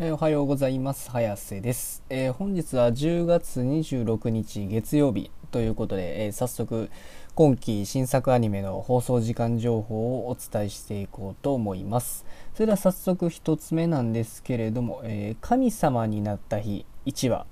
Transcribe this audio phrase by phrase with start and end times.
[0.00, 1.10] えーおはようございます。
[1.10, 6.88] 早瀬です、えー本日は10月26日月曜日ということで、えー早速
[7.34, 12.24] 今期新作アニメの放送時間情報をお伝えしていこうと思います。
[12.54, 17.46] それでは早速一つ目なんですけれども「え神様になった日1話」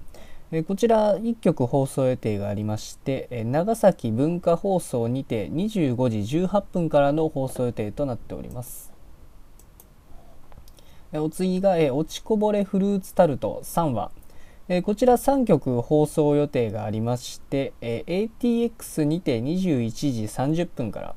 [0.53, 8.96] えこちら1曲放送予定がありまして、え長崎文化放送にて25時18分からの放送予定となっております。
[11.13, 14.11] お次が、え落ちこぼれフルーツタルト3話。
[14.69, 21.15] えこちら3曲放送予定がありまして、え ATX にて21時30分から、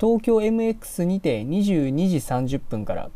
[0.00, 3.10] 東京 MX にて22時30分から、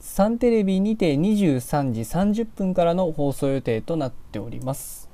[0.00, 5.08] サンテレビにて23時30分からの放送予定となっております。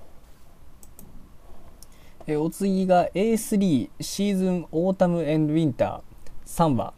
[2.27, 6.98] えお次が A3 シーズンオータムウィンター3話。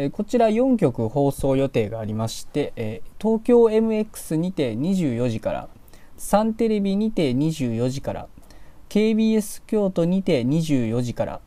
[0.00, 5.68] えーこちら4曲放送予定がありまして、えー東京 MX にて24時から
[6.16, 8.28] サンテレビにて24時から
[8.88, 11.40] KBS 京都にて24時から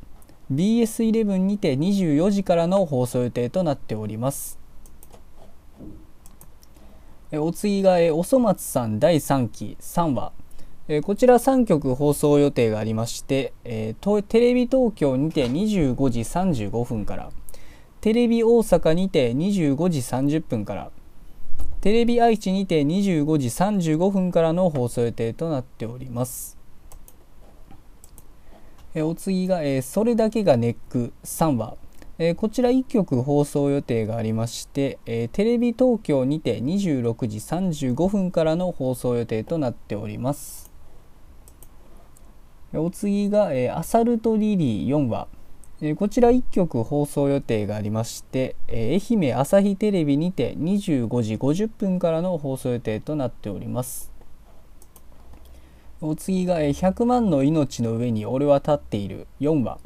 [0.53, 4.59] BS11 にて24時からの放送予定となっております。
[7.31, 10.31] えーお次が、えーおそ松さん第3期3話。
[10.87, 17.31] えーこちら3曲放送予定がありまして、えーテレビ東京にて25時35分から
[18.03, 20.91] テレビ大阪にて25時30分から
[21.79, 26.57] テレビ愛知にて25時35分からの放送予定となっております。
[28.93, 31.77] えお次が、えーそれだけがネック」3話、
[32.17, 40.69] えーこちら1曲放送予定がありまして、えーテレビ東京にて26時35分からの放送予定となっております。
[42.73, 45.29] えお次が、えーアサルトリリー」4話。
[45.85, 54.09] えこちら1曲放送予定がありまして、えー愛媛朝日テレビにて25時50分からの放送予定となっております。
[55.99, 59.77] お次が、え100万の命の上に俺は立っている4話、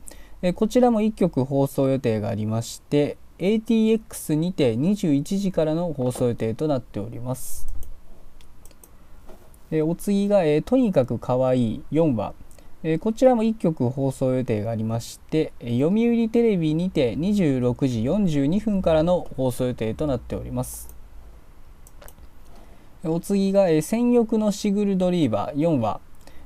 [0.44, 7.67] えこちらも1曲放送予定がありまして ATX にて21時からの放送予定となっております。
[9.72, 12.36] お次が、えとにかくかわいい4話。
[12.83, 20.95] えこちらも1曲放送予定がありまして、読売テレビにて26時42分からの放送予定となっております。
[23.04, 25.99] お次が、え戦欲のシグルドリーバー4話。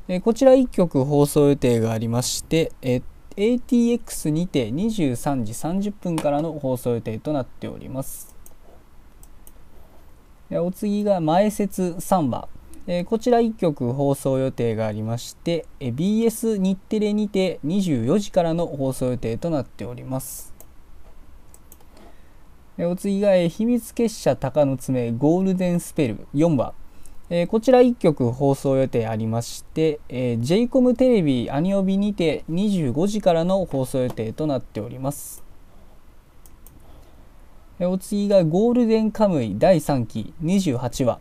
[0.07, 3.01] えこちら1曲放送予定がありまして、え
[3.35, 8.35] ATX にて23時30分からの放送予定となっております。
[10.49, 12.47] お次が前説3話。
[12.87, 20.51] えーこちら1曲放送予定がありまして、えー BS 日テレにて24時からの放送予定となっております。
[22.79, 26.73] えーお次が、えー秘密結社鷹の爪ゴールデンスペル4話。
[27.29, 35.43] えーこちら1曲放送予定ありまして、えー、j コムテレビアニオビにて25時からの放送予定となっております。
[37.79, 41.19] えーお次がゴールデンカムイ第3期28話。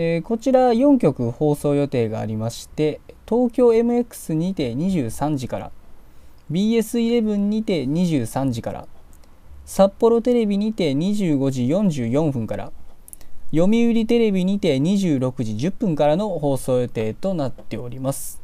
[0.00, 5.72] えーこちら4曲放送予定がありまして東京 MX にて23時から
[6.52, 8.86] BS11 にて23時から
[9.64, 12.70] 札幌テレビにて25時44分から
[13.50, 18.40] 読売テレビにて26時10分からの放送予定となっております、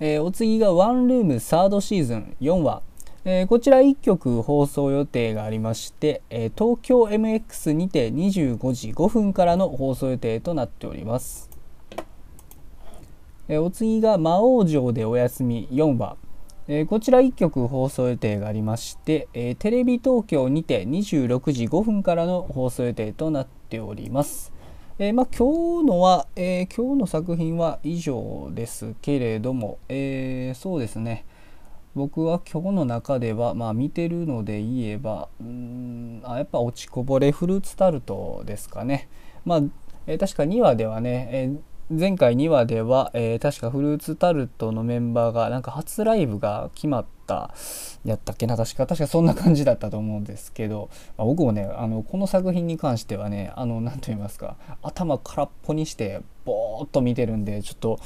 [0.00, 2.82] えーお次がワンルームサードシーズン4話。
[3.24, 11.48] えーこちら1曲放送予定がありまして、えー東京 MX にて25時5分からの放送予定となっております、
[13.46, 16.16] えーお次が魔王城でお休み4話、
[16.66, 24.52] えーこちら1曲放送予定がありまして、えーテレビ東京にて26時5分からの放送予定となっております。
[24.98, 31.24] えーまあ、今日のは、えー今日の作品は以上ですけれども、えーそうですね。
[31.94, 39.08] 僕は今日の中では、まあ、見てるので言えばうんあやっぱ落ちこぼれフルーツタルトですかね。
[39.44, 39.60] まあ
[40.06, 41.58] えー確か2話ではね、えー
[41.94, 47.52] 前回2話では、えー確かフルーツタルトのメンバーがなんか初ライブが決まった
[48.04, 58.00] やったっけな確か確かそんな感じだったと思うんですけど、まあ僕もねあのこの作品に関してはねあの何と言いますか頭空っぽにしてぼーっと見てるんでちょっと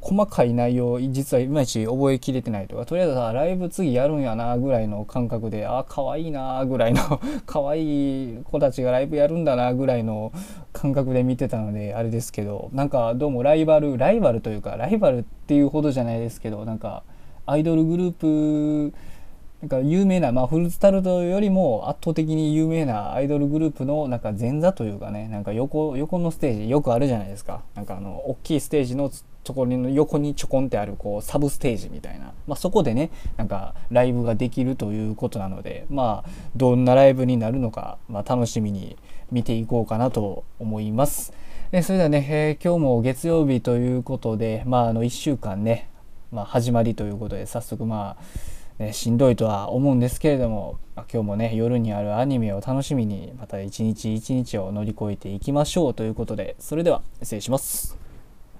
[0.00, 10.32] 細かい内容実はいまいち覚えきれてないとかとりあえずさライブ次やるんやなぐらいの感覚であ可愛いなぐらいの 可愛い子たちがライブやるんだなぐらいの
[10.72, 17.02] 感覚で見てたのであれですけどなんかどうもライバルライバルというかライバルっていうほどじゃないですけどなんか
[17.46, 18.94] アイドルグループ
[19.62, 27.62] なんか有名な、まあ、フルーツタルトよりも圧倒的に有名なアイドルグループのなんか前座というかねなんか横横のステージよくあるじゃないですか。
[27.74, 29.10] なんかあの大きいステージの
[29.46, 38.96] ところの横にちょこんってあるこうサブステージみたいな、まあ、そこでねなんかライブができるということなのでまあどんなライブになるのか、まあ、楽しみに
[39.30, 41.32] 見ていこうかなと思います。
[41.72, 45.88] えそれではね、えー、今日も月曜日ということで、まあ、あの1週間ね、
[46.30, 58.05] まあ、始まりということで早速まあね、しんどいとは思うんですけれども、まあ、今日もね夜にあるアニメを楽しみにまた一日一日を乗り越えていきましょうということでそれでは失礼します。